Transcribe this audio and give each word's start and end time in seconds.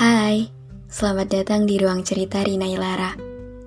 Hai, 0.00 0.48
selamat 0.88 1.28
datang 1.28 1.68
di 1.68 1.76
ruang 1.76 2.00
cerita 2.00 2.40
Rina 2.40 2.64
Ilara. 2.64 3.12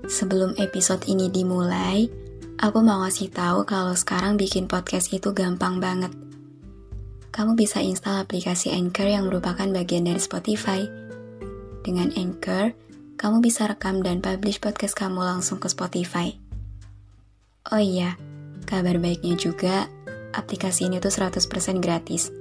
Sebelum 0.09 0.57
episode 0.57 1.05
ini 1.05 1.29
dimulai, 1.29 2.09
aku 2.57 2.81
mau 2.81 3.05
ngasih 3.05 3.29
tahu 3.29 3.69
kalau 3.69 3.93
sekarang 3.93 4.33
bikin 4.33 4.65
podcast 4.65 5.13
itu 5.13 5.29
gampang 5.29 5.77
banget. 5.77 6.09
Kamu 7.29 7.53
bisa 7.53 7.85
install 7.85 8.25
aplikasi 8.25 8.73
Anchor 8.73 9.05
yang 9.05 9.29
merupakan 9.29 9.69
bagian 9.69 10.09
dari 10.09 10.17
Spotify. 10.17 10.81
Dengan 11.85 12.09
Anchor, 12.17 12.73
kamu 13.13 13.37
bisa 13.37 13.69
rekam 13.69 14.01
dan 14.01 14.17
publish 14.17 14.57
podcast 14.57 14.97
kamu 14.97 15.21
langsung 15.21 15.61
ke 15.61 15.69
Spotify. 15.69 16.33
Oh 17.69 17.77
iya, 17.77 18.17
kabar 18.65 18.97
baiknya 18.97 19.37
juga, 19.37 19.85
aplikasi 20.33 20.89
ini 20.89 20.97
tuh 20.97 21.13
100% 21.13 21.45
gratis. 21.77 22.33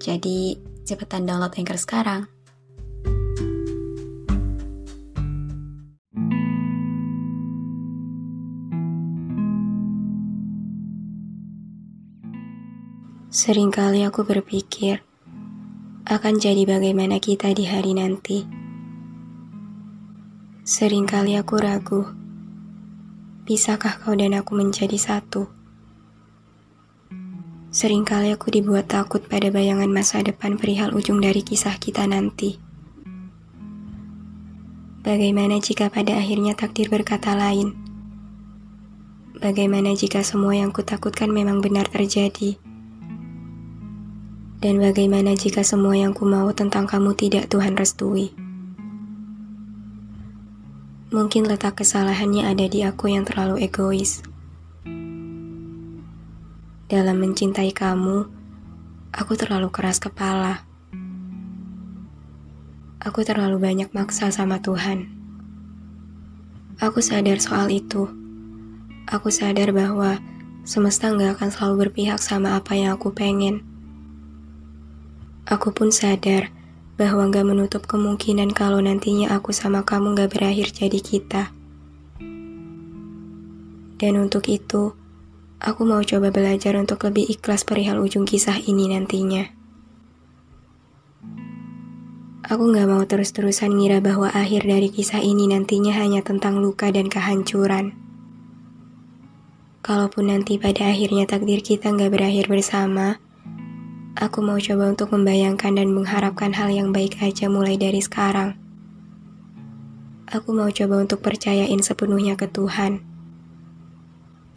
Jadi, 0.00 0.56
cepetan 0.88 1.28
download 1.28 1.52
Anchor 1.60 1.76
sekarang. 1.76 2.37
Seringkali 13.28 14.08
aku 14.08 14.24
berpikir 14.24 15.04
akan 16.08 16.40
jadi 16.40 16.64
bagaimana 16.64 17.20
kita 17.20 17.52
di 17.52 17.68
hari 17.68 17.92
nanti. 17.92 18.48
Seringkali 20.64 21.36
aku 21.36 21.60
ragu, 21.60 22.08
bisakah 23.44 24.00
kau 24.00 24.16
dan 24.16 24.32
aku 24.32 24.56
menjadi 24.56 24.96
satu? 24.96 25.44
Seringkali 27.68 28.32
aku 28.32 28.48
dibuat 28.48 28.88
takut 28.88 29.20
pada 29.20 29.52
bayangan 29.52 29.92
masa 29.92 30.24
depan 30.24 30.56
perihal 30.56 30.96
ujung 30.96 31.20
dari 31.20 31.44
kisah 31.44 31.76
kita 31.76 32.08
nanti. 32.08 32.56
Bagaimana 35.04 35.60
jika 35.60 35.92
pada 35.92 36.16
akhirnya 36.16 36.56
takdir 36.56 36.88
berkata 36.88 37.36
lain? 37.36 37.76
Bagaimana 39.36 39.92
jika 39.92 40.24
semua 40.24 40.56
yang 40.56 40.72
kutakutkan 40.72 41.28
memang 41.28 41.60
benar 41.60 41.92
terjadi? 41.92 42.56
Dan 44.58 44.82
bagaimana 44.82 45.38
jika 45.38 45.62
semua 45.62 45.94
yang 45.94 46.10
ku 46.10 46.26
mau 46.26 46.50
tentang 46.50 46.82
kamu 46.82 47.14
tidak 47.14 47.46
Tuhan 47.46 47.78
restui? 47.78 48.34
Mungkin 51.14 51.46
letak 51.46 51.78
kesalahannya 51.78 52.42
ada 52.42 52.66
di 52.66 52.82
aku 52.82 53.06
yang 53.06 53.22
terlalu 53.22 53.62
egois. 53.62 54.18
Dalam 56.90 57.22
mencintai 57.22 57.70
kamu, 57.70 58.26
aku 59.14 59.32
terlalu 59.38 59.70
keras 59.70 60.02
kepala. 60.02 60.66
Aku 62.98 63.22
terlalu 63.22 63.62
banyak 63.62 63.94
maksa 63.94 64.34
sama 64.34 64.58
Tuhan. 64.58 65.06
Aku 66.82 66.98
sadar 66.98 67.38
soal 67.38 67.70
itu. 67.70 68.10
Aku 69.06 69.30
sadar 69.30 69.70
bahwa 69.70 70.18
semesta 70.66 71.14
nggak 71.14 71.38
akan 71.38 71.48
selalu 71.54 71.74
berpihak 71.86 72.18
sama 72.18 72.58
apa 72.58 72.74
yang 72.74 72.98
aku 72.98 73.14
pengen. 73.14 73.67
Aku 75.48 75.72
pun 75.72 75.88
sadar 75.88 76.52
bahwa 77.00 77.24
gak 77.32 77.48
menutup 77.48 77.88
kemungkinan 77.88 78.52
kalau 78.52 78.84
nantinya 78.84 79.32
aku 79.32 79.56
sama 79.56 79.80
kamu 79.80 80.12
gak 80.12 80.36
berakhir 80.36 80.68
jadi 80.76 81.00
kita. 81.00 81.42
Dan 83.96 84.20
untuk 84.20 84.44
itu, 84.52 84.92
aku 85.56 85.88
mau 85.88 86.04
coba 86.04 86.28
belajar 86.28 86.76
untuk 86.76 87.00
lebih 87.08 87.32
ikhlas 87.32 87.64
perihal 87.64 87.96
ujung 87.96 88.28
kisah 88.28 88.60
ini 88.60 88.92
nantinya. 88.92 89.48
Aku 92.44 92.68
gak 92.68 92.84
mau 92.84 93.00
terus-terusan 93.08 93.72
ngira 93.72 94.04
bahwa 94.04 94.28
akhir 94.28 94.68
dari 94.68 94.92
kisah 94.92 95.24
ini 95.24 95.48
nantinya 95.48 95.96
hanya 95.96 96.20
tentang 96.20 96.60
luka 96.60 96.92
dan 96.92 97.08
kehancuran. 97.08 97.96
Kalaupun 99.80 100.28
nanti 100.28 100.60
pada 100.60 100.92
akhirnya 100.92 101.24
takdir 101.24 101.64
kita 101.64 101.88
gak 101.88 102.12
berakhir 102.12 102.52
bersama, 102.52 103.16
Aku 104.18 104.42
mau 104.42 104.58
coba 104.58 104.90
untuk 104.90 105.14
membayangkan 105.14 105.78
dan 105.78 105.94
mengharapkan 105.94 106.50
hal 106.50 106.74
yang 106.74 106.90
baik 106.90 107.22
aja 107.22 107.46
mulai 107.46 107.78
dari 107.78 108.02
sekarang. 108.02 108.58
Aku 110.26 110.50
mau 110.58 110.66
coba 110.74 111.06
untuk 111.06 111.22
percayain 111.22 111.78
sepenuhnya 111.78 112.34
ke 112.34 112.50
Tuhan. 112.50 112.98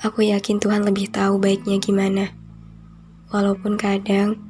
Aku 0.02 0.26
yakin 0.26 0.58
Tuhan 0.58 0.82
lebih 0.82 1.14
tahu 1.14 1.38
baiknya 1.38 1.78
gimana. 1.78 2.34
Walaupun 3.30 3.78
kadang, 3.78 4.42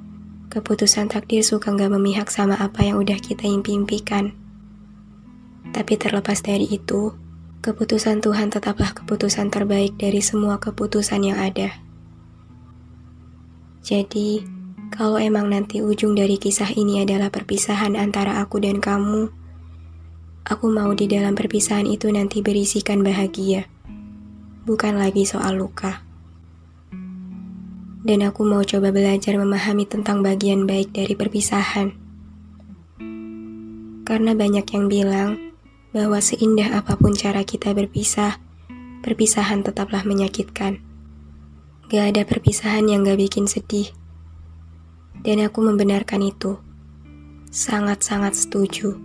keputusan 0.48 1.12
takdir 1.12 1.44
suka 1.44 1.76
nggak 1.76 1.92
memihak 1.92 2.32
sama 2.32 2.56
apa 2.56 2.80
yang 2.80 2.96
udah 2.96 3.20
kita 3.20 3.44
impi-impikan. 3.44 4.32
Tapi 5.76 6.00
terlepas 6.00 6.40
dari 6.40 6.72
itu, 6.72 7.12
keputusan 7.60 8.24
Tuhan 8.24 8.48
tetaplah 8.48 8.96
keputusan 8.96 9.52
terbaik 9.52 10.00
dari 10.00 10.24
semua 10.24 10.56
keputusan 10.56 11.20
yang 11.20 11.36
ada. 11.36 11.84
Jadi, 13.84 14.61
kalau 14.92 15.16
emang 15.16 15.48
nanti 15.48 15.80
ujung 15.80 16.20
dari 16.20 16.36
kisah 16.36 16.76
ini 16.76 17.00
adalah 17.00 17.32
perpisahan 17.32 17.96
antara 17.96 18.44
aku 18.44 18.60
dan 18.60 18.84
kamu, 18.84 19.32
aku 20.44 20.68
mau 20.68 20.92
di 20.92 21.08
dalam 21.08 21.32
perpisahan 21.32 21.88
itu 21.88 22.12
nanti 22.12 22.44
berisikan 22.44 23.00
bahagia, 23.00 23.72
bukan 24.68 25.00
lagi 25.00 25.24
soal 25.24 25.56
luka. 25.56 26.04
Dan 28.04 28.20
aku 28.28 28.44
mau 28.44 28.60
coba 28.68 28.92
belajar 28.92 29.40
memahami 29.40 29.88
tentang 29.88 30.20
bagian 30.20 30.68
baik 30.68 30.92
dari 30.92 31.16
perpisahan. 31.16 31.96
Karena 34.04 34.36
banyak 34.36 34.68
yang 34.76 34.86
bilang 34.92 35.30
bahwa 35.96 36.20
seindah 36.20 36.76
apa 36.76 37.00
pun 37.00 37.16
cara 37.16 37.48
kita 37.48 37.72
berpisah, 37.72 38.44
perpisahan 39.08 39.64
tetaplah 39.64 40.04
menyakitkan. 40.04 40.84
Gak 41.88 42.06
ada 42.12 42.22
perpisahan 42.28 42.92
yang 42.92 43.08
gak 43.08 43.22
bikin 43.22 43.48
sedih 43.48 44.01
dan 45.20 45.44
aku 45.44 45.60
membenarkan 45.60 46.24
itu. 46.24 46.56
Sangat-sangat 47.52 48.32
setuju. 48.32 48.96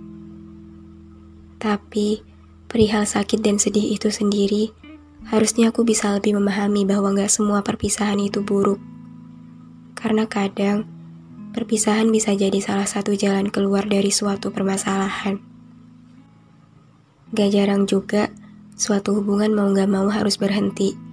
Tapi, 1.58 2.22
perihal 2.70 3.02
sakit 3.02 3.42
dan 3.42 3.58
sedih 3.58 3.98
itu 3.98 4.12
sendiri, 4.12 4.70
harusnya 5.26 5.74
aku 5.74 5.82
bisa 5.82 6.14
lebih 6.14 6.38
memahami 6.38 6.86
bahwa 6.86 7.10
gak 7.16 7.32
semua 7.32 7.66
perpisahan 7.66 8.22
itu 8.22 8.46
buruk. 8.46 8.78
Karena 9.98 10.30
kadang, 10.30 10.86
perpisahan 11.56 12.12
bisa 12.12 12.36
jadi 12.36 12.60
salah 12.62 12.86
satu 12.86 13.16
jalan 13.16 13.50
keluar 13.50 13.88
dari 13.88 14.14
suatu 14.14 14.54
permasalahan. 14.54 15.42
Gak 17.34 17.50
jarang 17.50 17.88
juga, 17.90 18.30
suatu 18.78 19.18
hubungan 19.18 19.50
mau 19.56 19.72
gak 19.74 19.90
mau 19.90 20.06
harus 20.12 20.38
berhenti 20.38 21.05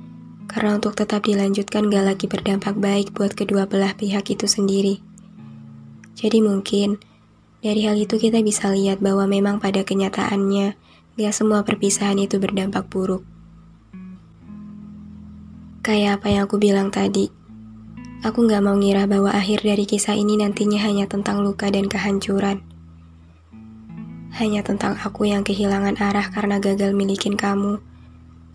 karena 0.53 0.77
untuk 0.77 0.93
tetap 0.93 1.25
dilanjutkan 1.25 1.89
gak 1.89 2.05
lagi 2.05 2.25
berdampak 2.29 2.77
baik 2.77 3.09
buat 3.17 3.33
kedua 3.33 3.65
belah 3.65 3.97
pihak 3.97 4.37
itu 4.37 4.45
sendiri. 4.45 5.01
Jadi 6.13 6.45
mungkin 6.45 7.01
dari 7.65 7.89
hal 7.89 7.97
itu 7.97 8.21
kita 8.21 8.37
bisa 8.45 8.69
lihat 8.69 9.01
bahwa 9.01 9.25
memang 9.25 9.57
pada 9.57 9.81
kenyataannya 9.81 10.77
gak 11.17 11.33
semua 11.33 11.65
perpisahan 11.65 12.21
itu 12.21 12.37
berdampak 12.37 12.85
buruk. 12.85 13.25
Kayak 15.81 16.21
apa 16.21 16.27
yang 16.29 16.45
aku 16.45 16.61
bilang 16.61 16.93
tadi, 16.93 17.33
aku 18.21 18.45
gak 18.45 18.61
mau 18.61 18.77
ngira 18.77 19.09
bahwa 19.09 19.33
akhir 19.33 19.65
dari 19.65 19.89
kisah 19.89 20.13
ini 20.13 20.37
nantinya 20.37 20.77
hanya 20.85 21.09
tentang 21.09 21.41
luka 21.41 21.65
dan 21.73 21.89
kehancuran. 21.89 22.61
Hanya 24.37 24.61
tentang 24.61 25.01
aku 25.01 25.25
yang 25.25 25.41
kehilangan 25.41 25.97
arah 25.97 26.29
karena 26.29 26.61
gagal 26.61 26.93
milikin 26.93 27.33
kamu 27.33 27.81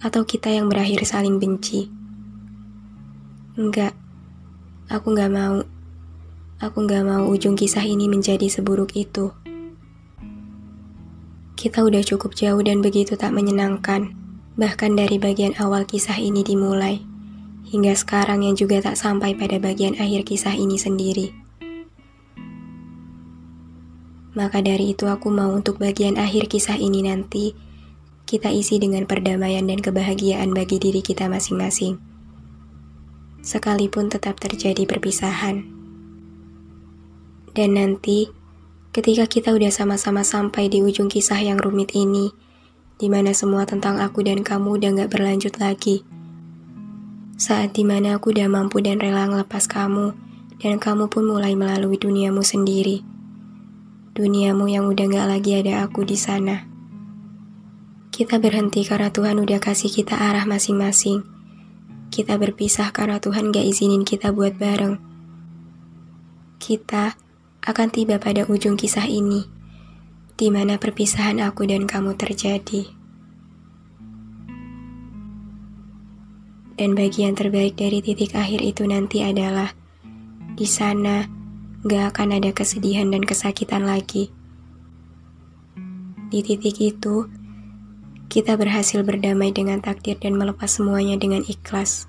atau 0.03 0.23
kita 0.23 0.51
yang 0.51 0.71
berakhir 0.71 1.03
saling 1.07 1.39
benci. 1.39 1.91
Enggak, 3.59 3.95
aku 4.91 5.15
nggak 5.15 5.33
mau. 5.33 5.63
Aku 6.59 6.83
nggak 6.83 7.07
mau 7.07 7.23
ujung 7.31 7.55
kisah 7.55 7.87
ini 7.87 8.11
menjadi 8.11 8.51
seburuk 8.51 8.99
itu. 8.99 9.31
Kita 11.55 11.87
udah 11.87 12.03
cukup 12.03 12.35
jauh 12.35 12.63
dan 12.63 12.83
begitu 12.83 13.15
tak 13.15 13.31
menyenangkan, 13.31 14.19
Bahkan 14.59 14.99
dari 14.99 15.23
bagian 15.23 15.55
awal 15.63 15.87
kisah 15.87 16.19
ini 16.19 16.43
dimulai, 16.43 16.99
hingga 17.71 17.95
sekarang 17.95 18.43
yang 18.43 18.59
juga 18.59 18.83
tak 18.83 18.99
sampai 18.99 19.39
pada 19.39 19.55
bagian 19.63 19.95
akhir 19.95 20.27
kisah 20.27 20.51
ini 20.51 20.75
sendiri. 20.75 21.31
Maka 24.35 24.59
dari 24.59 24.99
itu 24.99 25.07
aku 25.07 25.31
mau 25.31 25.55
untuk 25.55 25.79
bagian 25.79 26.19
akhir 26.19 26.51
kisah 26.51 26.75
ini 26.75 27.07
nanti, 27.07 27.55
kita 28.29 28.53
isi 28.53 28.77
dengan 28.77 29.09
perdamaian 29.09 29.65
dan 29.65 29.81
kebahagiaan 29.81 30.53
bagi 30.53 30.77
diri 30.77 31.01
kita 31.01 31.33
masing-masing. 31.33 31.97
Sekalipun 33.41 34.13
tetap 34.13 34.37
terjadi 34.37 34.85
perpisahan. 34.85 35.65
Dan 37.57 37.81
nanti, 37.81 38.29
ketika 38.93 39.25
kita 39.25 39.57
udah 39.57 39.73
sama-sama 39.73 40.29
sampai 40.29 40.69
di 40.69 40.85
ujung 40.85 41.09
kisah 41.09 41.41
yang 41.41 41.57
rumit 41.57 41.97
ini, 41.97 42.29
di 43.01 43.09
mana 43.09 43.33
semua 43.33 43.65
tentang 43.65 43.97
aku 43.97 44.21
dan 44.21 44.45
kamu 44.45 44.77
udah 44.77 44.91
gak 45.01 45.11
berlanjut 45.17 45.57
lagi. 45.57 46.05
Saat 47.41 47.81
di 47.81 47.89
mana 47.89 48.21
aku 48.21 48.37
udah 48.37 48.53
mampu 48.53 48.85
dan 48.85 49.01
rela 49.01 49.25
ngelepas 49.25 49.65
kamu, 49.65 50.13
dan 50.61 50.77
kamu 50.77 51.09
pun 51.09 51.25
mulai 51.25 51.57
melalui 51.57 51.97
duniamu 51.97 52.45
sendiri. 52.45 53.01
Duniamu 54.13 54.69
yang 54.69 54.85
udah 54.85 55.09
gak 55.09 55.27
lagi 55.33 55.57
ada 55.57 55.89
aku 55.89 56.05
di 56.05 56.21
sana. 56.21 56.68
Kita 58.19 58.43
berhenti 58.43 58.83
karena 58.83 59.15
Tuhan 59.15 59.39
udah 59.39 59.63
kasih 59.63 59.95
kita 59.95 60.19
arah 60.19 60.43
masing-masing. 60.43 61.23
Kita 62.11 62.35
berpisah 62.35 62.91
karena 62.91 63.23
Tuhan 63.23 63.55
gak 63.55 63.63
izinin 63.63 64.03
kita 64.03 64.35
buat 64.35 64.59
bareng. 64.59 64.99
Kita 66.59 67.15
akan 67.63 67.89
tiba 67.95 68.19
pada 68.19 68.43
ujung 68.51 68.75
kisah 68.75 69.07
ini 69.07 69.47
di 70.35 70.51
mana 70.51 70.83
perpisahan 70.83 71.39
aku 71.39 71.71
dan 71.71 71.87
kamu 71.87 72.19
terjadi. 72.19 72.91
Dan 76.75 76.99
bagian 76.99 77.39
terbaik 77.39 77.79
dari 77.79 78.03
titik 78.03 78.35
akhir 78.35 78.67
itu 78.67 78.83
nanti 78.83 79.23
adalah 79.23 79.71
di 80.59 80.67
sana 80.67 81.23
gak 81.87 82.19
akan 82.19 82.43
ada 82.43 82.51
kesedihan 82.51 83.15
dan 83.15 83.23
kesakitan 83.23 83.87
lagi. 83.87 84.35
Di 86.35 86.43
titik 86.43 86.83
itu, 86.83 87.38
kita 88.29 88.57
berhasil 88.61 89.01
berdamai 89.05 89.51
dengan 89.53 89.81
takdir 89.81 90.21
dan 90.21 90.37
melepas 90.37 90.69
semuanya 90.69 91.17
dengan 91.17 91.45
ikhlas. 91.45 92.09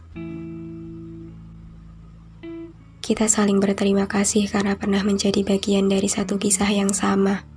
Kita 3.00 3.26
saling 3.26 3.58
berterima 3.58 4.06
kasih 4.06 4.46
karena 4.52 4.78
pernah 4.78 5.02
menjadi 5.02 5.42
bagian 5.42 5.90
dari 5.90 6.06
satu 6.06 6.38
kisah 6.38 6.70
yang 6.70 6.94
sama 6.94 7.50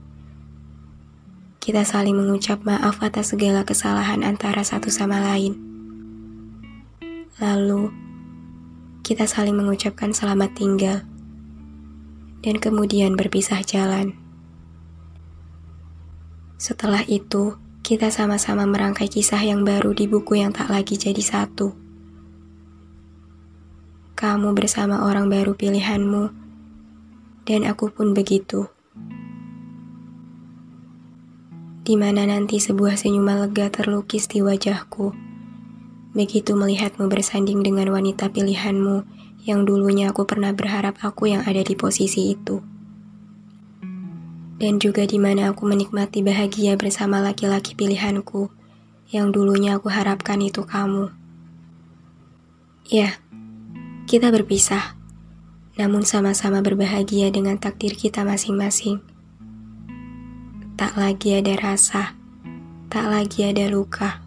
kita 1.62 1.86
saling 1.86 2.18
mengucap 2.18 2.58
maaf 2.66 2.98
atas 3.06 3.30
segala 3.30 3.62
kesalahan 3.62 4.26
antara 4.26 4.66
satu 4.66 4.90
sama 4.90 5.22
lain. 5.22 5.54
Lalu, 7.38 7.94
kita 9.06 9.30
saling 9.30 9.54
mengucapkan 9.54 10.10
selamat 10.10 10.58
tinggal, 10.58 11.06
dan 12.42 12.58
kemudian 12.58 13.14
berpisah 13.14 13.62
jalan. 13.62 14.18
Setelah 16.58 17.06
itu, 17.06 17.54
kita 17.92 18.08
sama-sama 18.08 18.64
merangkai 18.64 19.04
kisah 19.04 19.44
yang 19.44 19.68
baru 19.68 19.92
di 19.92 20.08
buku 20.08 20.40
yang 20.40 20.48
tak 20.48 20.72
lagi 20.72 20.96
jadi 20.96 21.20
satu. 21.20 21.76
Kamu 24.16 24.56
bersama 24.56 25.04
orang 25.04 25.28
baru 25.28 25.52
pilihanmu, 25.52 26.32
dan 27.44 27.68
aku 27.68 27.92
pun 27.92 28.16
begitu 28.16 28.72
di 31.84 32.00
mana 32.00 32.24
nanti 32.24 32.56
sebuah 32.56 32.96
senyuman 32.96 33.44
lega 33.44 33.68
terlukis 33.68 34.24
di 34.24 34.40
wajahku. 34.40 35.12
Begitu 36.16 36.56
melihatmu 36.56 37.12
bersanding 37.12 37.60
dengan 37.60 37.92
wanita 37.92 38.32
pilihanmu 38.32 39.04
yang 39.44 39.68
dulunya 39.68 40.16
aku 40.16 40.24
pernah 40.24 40.56
berharap 40.56 40.96
aku 41.04 41.28
yang 41.28 41.44
ada 41.44 41.60
di 41.60 41.76
posisi 41.76 42.32
itu. 42.32 42.71
Dan 44.62 44.78
juga 44.78 45.02
di 45.02 45.18
mana 45.18 45.50
aku 45.50 45.66
menikmati 45.66 46.22
bahagia 46.22 46.78
bersama 46.78 47.18
laki-laki 47.18 47.74
pilihanku 47.74 48.46
yang 49.10 49.34
dulunya 49.34 49.74
aku 49.74 49.90
harapkan 49.90 50.38
itu 50.38 50.62
kamu. 50.62 51.10
Ya, 52.86 53.18
kita 54.06 54.30
berpisah, 54.30 54.94
namun 55.74 56.06
sama-sama 56.06 56.62
berbahagia 56.62 57.34
dengan 57.34 57.58
takdir 57.58 57.98
kita 57.98 58.22
masing-masing. 58.22 59.02
Tak 60.78 60.94
lagi 60.94 61.42
ada 61.42 61.58
rasa, 61.58 62.14
tak 62.86 63.10
lagi 63.10 63.42
ada 63.42 63.66
luka. 63.66 64.22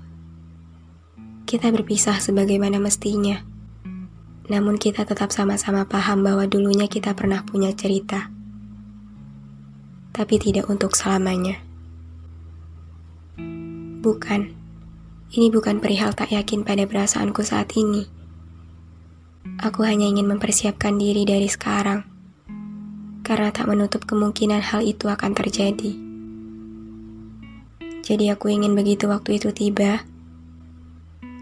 Kita 1.47 1.71
berpisah 1.71 2.19
sebagaimana 2.19 2.75
mestinya. 2.75 3.39
Namun 4.51 4.75
kita 4.75 5.07
tetap 5.07 5.31
sama-sama 5.31 5.87
paham 5.87 6.27
bahwa 6.27 6.43
dulunya 6.43 6.91
kita 6.91 7.15
pernah 7.15 7.39
punya 7.47 7.71
cerita. 7.71 8.34
Tapi 10.15 10.39
tidak 10.39 10.71
untuk 10.71 10.95
selamanya. 10.95 11.59
Bukan. 13.99 14.55
Ini 15.27 15.51
bukan 15.51 15.83
perihal 15.83 16.15
tak 16.15 16.31
yakin 16.31 16.63
pada 16.63 16.87
perasaanku 16.87 17.43
saat 17.43 17.75
ini. 17.75 18.07
Aku 19.59 19.83
hanya 19.83 20.07
ingin 20.07 20.31
mempersiapkan 20.31 20.95
diri 20.95 21.27
dari 21.27 21.51
sekarang. 21.51 22.07
Karena 23.27 23.51
tak 23.51 23.67
menutup 23.67 24.07
kemungkinan 24.07 24.63
hal 24.63 24.87
itu 24.87 25.11
akan 25.11 25.35
terjadi. 25.35 25.91
Jadi 27.99 28.31
aku 28.31 28.55
ingin 28.55 28.71
begitu 28.71 29.11
waktu 29.11 29.35
itu 29.35 29.51
tiba, 29.51 30.07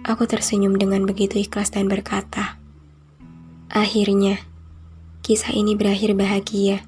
aku 0.02 0.26
tersenyum 0.26 0.82
dengan 0.82 1.06
begitu 1.06 1.38
ikhlas 1.38 1.70
dan 1.70 1.86
berkata, 1.86 2.58
Akhirnya, 3.70 4.42
kisah 5.22 5.54
ini 5.54 5.78
berakhir 5.78 6.16
bahagia, 6.18 6.88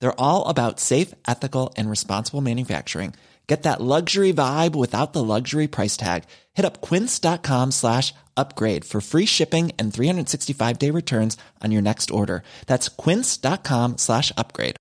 They're 0.00 0.20
all 0.20 0.46
about 0.46 0.80
safe, 0.80 1.14
ethical, 1.26 1.72
and 1.76 1.90
responsible 1.90 2.40
manufacturing. 2.40 3.14
Get 3.48 3.64
that 3.64 3.80
luxury 3.80 4.30
vibe 4.36 4.76
without 4.76 5.16
the 5.16 5.24
luxury 5.24 5.66
price 5.66 5.96
tag. 5.96 6.24
Hit 6.52 6.68
up 6.68 6.84
quince.com 6.84 7.72
slash 7.72 8.12
upgrade 8.36 8.84
for 8.84 9.00
free 9.00 9.24
shipping 9.24 9.72
and 9.80 9.88
365 9.92 10.78
day 10.78 10.92
returns 10.92 11.40
on 11.64 11.72
your 11.72 11.82
next 11.82 12.10
order. 12.12 12.44
That's 12.68 12.92
quince.com 12.92 13.96
slash 13.96 14.30
upgrade. 14.36 14.76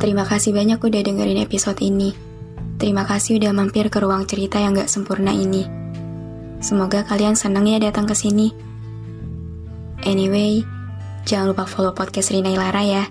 Terima 0.00 0.24
kasih 0.24 0.56
banyak 0.56 0.80
udah 0.80 1.02
dengerin 1.04 1.44
episode 1.44 1.80
ini. 1.84 2.16
Terima 2.80 3.04
kasih 3.04 3.36
udah 3.36 3.52
mampir 3.52 3.92
ke 3.92 4.00
ruang 4.00 4.24
cerita 4.24 4.56
yang 4.56 4.72
gak 4.72 4.88
sempurna 4.88 5.28
ini. 5.36 5.79
Semoga 6.60 7.02
kalian 7.08 7.34
senang 7.34 7.64
ya 7.64 7.80
datang 7.80 8.04
ke 8.04 8.12
sini. 8.12 8.52
Anyway, 10.04 10.64
jangan 11.24 11.52
lupa 11.52 11.64
follow 11.64 11.96
podcast 11.96 12.32
Rina 12.32 12.52
Ilara 12.52 12.84
ya. 12.84 13.04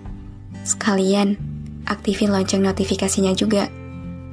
Sekalian, 0.61 1.37
aktifin 1.89 2.29
lonceng 2.29 2.61
notifikasinya 2.61 3.33
juga. 3.33 3.69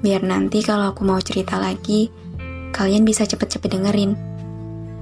Biar 0.04 0.20
nanti 0.20 0.60
kalau 0.60 0.92
aku 0.92 1.04
mau 1.04 1.20
cerita 1.20 1.56
lagi, 1.56 2.12
kalian 2.76 3.08
bisa 3.08 3.24
cepet-cepet 3.24 3.72
dengerin. 3.72 4.12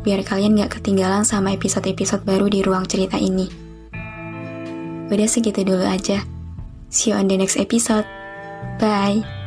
Biar 0.07 0.23
kalian 0.23 0.55
gak 0.63 0.79
ketinggalan 0.79 1.27
sama 1.27 1.51
episode-episode 1.51 2.23
baru 2.23 2.47
di 2.47 2.63
ruang 2.63 2.87
cerita 2.87 3.19
ini. 3.19 3.51
Udah 5.11 5.29
segitu 5.29 5.67
dulu 5.67 5.83
aja. 5.83 6.23
See 6.89 7.11
you 7.11 7.19
on 7.19 7.27
the 7.27 7.35
next 7.35 7.59
episode. 7.59 8.07
Bye. 8.79 9.44